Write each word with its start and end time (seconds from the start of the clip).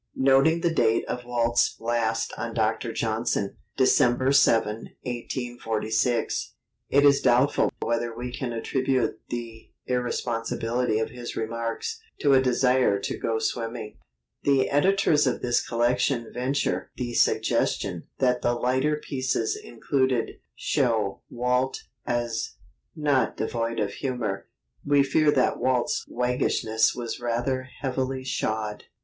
Noting 0.15 0.61
the 0.61 0.73
date 0.73 1.05
of 1.07 1.25
Walt's 1.25 1.75
blast 1.77 2.33
on 2.35 2.55
Doctor 2.55 2.91
Johnson 2.91 3.57
(December 3.77 4.31
7, 4.31 4.77
1846), 5.03 6.55
it 6.89 7.05
is 7.05 7.21
doubtful 7.21 7.71
whether 7.83 8.11
we 8.11 8.31
can 8.33 8.51
attribute 8.51 9.19
the 9.29 9.69
irresponsibility 9.85 10.97
of 10.97 11.11
his 11.11 11.35
remarks 11.35 12.01
to 12.19 12.33
a 12.33 12.41
desire 12.41 12.97
to 12.99 13.15
go 13.15 13.37
swimming. 13.37 13.99
The 14.41 14.71
editors 14.71 15.27
of 15.27 15.43
this 15.43 15.63
collection 15.63 16.31
venture 16.33 16.89
the 16.95 17.13
suggestion 17.13 18.07
that 18.17 18.41
the 18.41 18.55
lighter 18.55 18.95
pieces 18.95 19.55
included 19.55 20.39
show 20.55 21.21
Walt 21.29 21.83
as 22.07 22.53
"not 22.95 23.37
devoid 23.37 23.79
of 23.79 23.93
humour." 23.93 24.47
We 24.83 25.03
fear 25.03 25.29
that 25.29 25.59
Walt's 25.59 26.03
waggishness 26.07 26.95
was 26.95 27.19
rather 27.19 27.69
heavily 27.83 28.23
shod. 28.23 28.85